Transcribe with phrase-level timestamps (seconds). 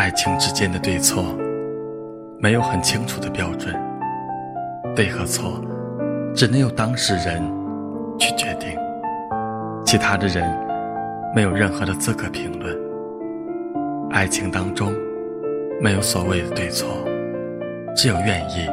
[0.00, 1.22] 爱情之间的对错，
[2.38, 3.78] 没有很清楚的标准，
[4.96, 5.60] 对和错，
[6.34, 7.42] 只能由当事人
[8.18, 8.70] 去决定，
[9.84, 10.42] 其他的人
[11.36, 12.74] 没有任何的资格评论。
[14.10, 14.90] 爱情当中，
[15.82, 16.88] 没有所谓的对错，
[17.94, 18.66] 只有愿意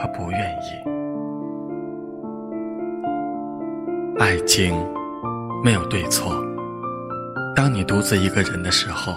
[0.00, 0.88] 和不愿意。
[4.20, 4.72] 爱情
[5.64, 6.32] 没有对错。
[7.56, 9.14] 当你独自一个人的时候，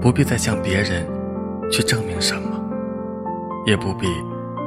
[0.00, 1.06] 不必再向别人
[1.70, 2.58] 去证明什么，
[3.66, 4.06] 也不必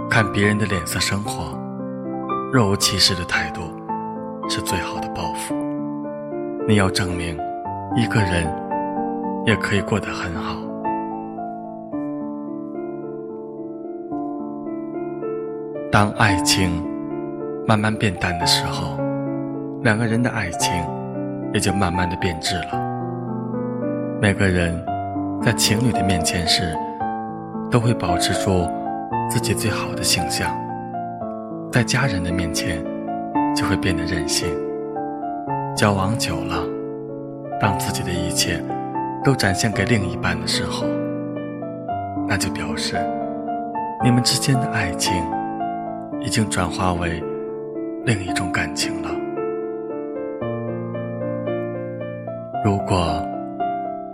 [0.10, 1.58] 看别人的脸色生活。
[2.52, 3.62] 若无其事的态度
[4.48, 5.56] 是最好的报复。
[6.68, 7.38] 你要证明，
[7.96, 8.48] 一个人
[9.46, 10.56] 也可以过得很好。
[15.92, 16.84] 当爱情
[17.68, 18.98] 慢慢变淡的时候，
[19.82, 20.72] 两个人的爱情。
[21.54, 22.82] 也就慢慢的变质了。
[24.20, 24.84] 每个人
[25.44, 26.74] 在情侣的面前时，
[27.70, 28.66] 都会保持住
[29.30, 30.50] 自己最好的形象；
[31.70, 32.82] 在家人的面前，
[33.54, 34.48] 就会变得任性。
[35.76, 36.64] 交往久了，
[37.60, 38.64] 当自己的一切
[39.22, 40.86] 都展现给另一半的时候，
[42.26, 42.96] 那就表示
[44.02, 45.14] 你们之间的爱情
[46.22, 47.22] 已经转化为
[48.06, 49.10] 另一种感情了。
[52.64, 53.13] 如果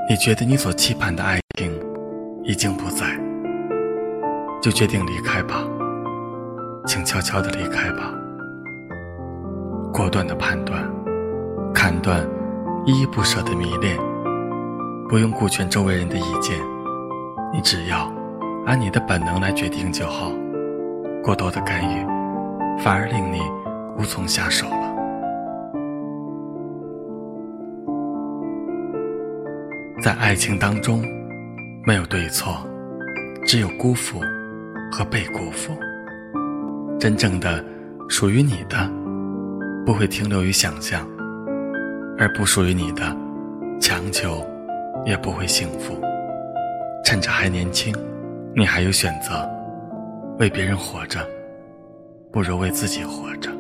[0.09, 1.71] 你觉得你所期盼的爱情
[2.43, 3.05] 已经不在，
[4.59, 5.63] 就决定离开吧，
[6.87, 8.11] 请悄悄的离开吧。
[9.93, 10.83] 果断的判断，
[11.75, 12.27] 砍断
[12.87, 13.99] 依依不舍的迷恋，
[15.07, 16.57] 不用顾全周围人的意见，
[17.53, 18.11] 你只要
[18.65, 20.31] 按你的本能来决定就好。
[21.23, 22.03] 过多的干预，
[22.79, 23.41] 反而令你
[23.95, 24.88] 无从下手了。
[30.01, 31.03] 在爱情当中，
[31.85, 32.65] 没有对错，
[33.45, 34.21] 只有辜负
[34.89, 35.77] 和被辜负。
[36.97, 37.63] 真正的
[38.07, 38.89] 属于你的，
[39.85, 41.05] 不会停留于想象；
[42.17, 43.13] 而不属于你的，
[43.81, 44.41] 强求
[45.05, 46.01] 也不会幸福。
[47.03, 47.93] 趁着还年轻，
[48.55, 49.49] 你还有选择，
[50.39, 51.27] 为别人活着，
[52.31, 53.51] 不如为自己活着。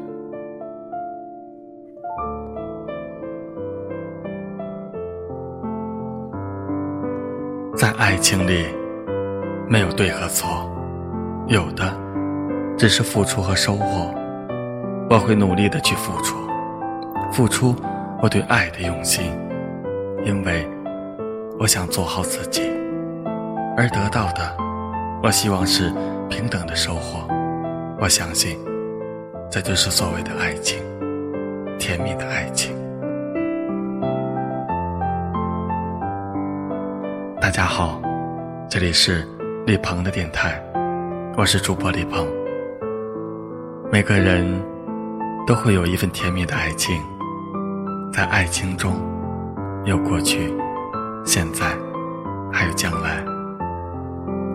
[7.79, 8.65] 在爱情里，
[9.69, 10.69] 没有对和错，
[11.47, 11.97] 有的
[12.77, 14.13] 只是付出和收获。
[15.09, 16.35] 我会努力的去付出，
[17.31, 17.73] 付出
[18.21, 19.31] 我对爱的用心，
[20.25, 20.67] 因为
[21.57, 22.69] 我想做好自己，
[23.77, 24.57] 而得到的，
[25.23, 25.89] 我希望是
[26.29, 27.25] 平等的收获。
[27.97, 28.59] 我相信，
[29.49, 30.83] 这就是所谓的爱情，
[31.79, 32.78] 甜蜜的爱情。
[37.49, 37.99] 大家好，
[38.69, 39.27] 这里是
[39.65, 40.61] 李鹏的电台，
[41.35, 42.27] 我是主播李鹏。
[43.91, 44.45] 每个人
[45.47, 47.01] 都会有一份甜蜜的爱情，
[48.13, 49.01] 在爱情中
[49.83, 50.53] 有过去、
[51.25, 51.65] 现在，
[52.53, 53.25] 还有将来。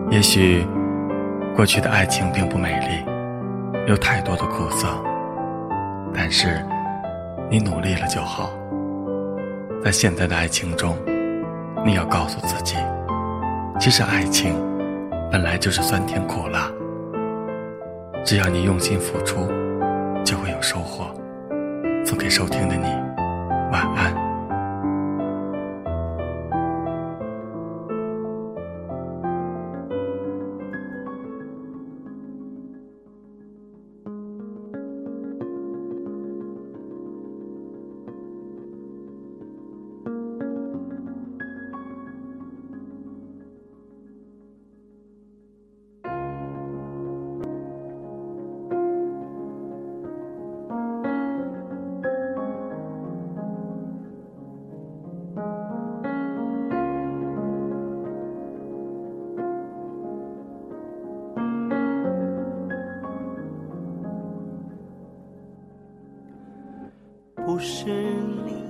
[0.09, 0.65] 也许
[1.53, 4.87] 过去的爱情并不美丽，有太多的苦涩，
[6.13, 6.65] 但是
[7.51, 8.51] 你努力了就好。
[9.83, 10.97] 在现在的爱情中。
[11.85, 12.77] 你要告诉自己，
[13.79, 14.55] 其实爱情
[15.31, 16.67] 本来就是酸甜苦辣。
[18.25, 19.47] 只要你用心付出，
[20.23, 21.13] 就会有收获。
[22.03, 22.87] 送给收听的你，
[23.71, 24.24] 晚安。
[67.55, 67.85] 不是
[68.45, 68.65] 你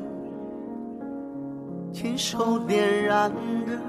[1.91, 3.31] 亲手点燃
[3.65, 3.79] 的，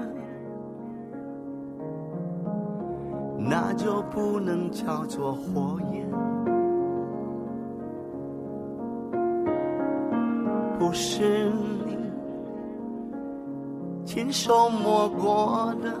[3.37, 6.09] 那就不能叫做火焰。
[10.79, 11.51] 不是
[11.85, 11.95] 你
[14.03, 15.93] 亲手摸过的，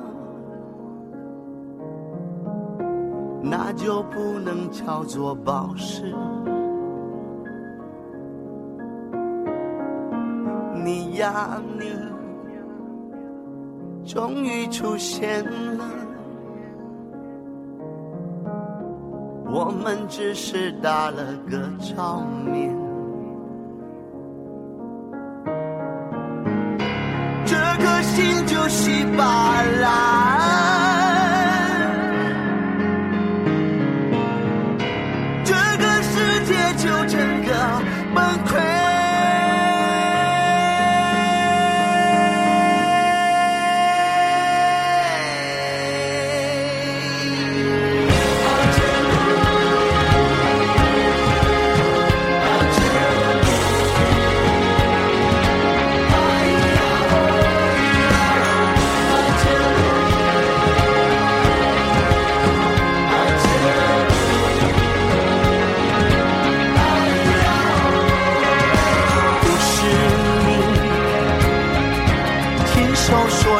[3.43, 6.15] 那就不能叫做宝石。
[10.87, 11.91] 你呀，你
[14.05, 15.43] 终于出现
[15.77, 15.83] 了，
[19.51, 22.73] 我们只是打了个照面。
[27.45, 30.16] 这颗心就稀巴烂，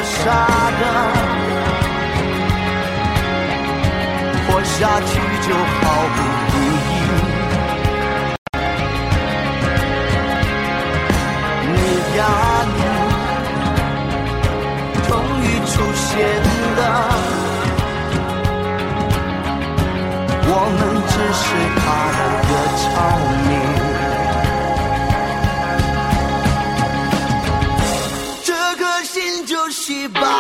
[0.10, 0.24] 傻
[0.80, 0.84] 的，
[4.48, 5.10] 活下去
[5.48, 5.84] 就毫
[6.16, 6.18] 不
[6.54, 6.96] 意义。
[11.74, 11.76] 你
[12.18, 12.20] 呀
[12.76, 12.80] 你，
[15.08, 15.10] 终
[15.42, 16.08] 于出现
[16.78, 16.82] 了，
[20.50, 21.46] 我们只是
[21.78, 22.52] 打了个
[29.88, 30.37] she.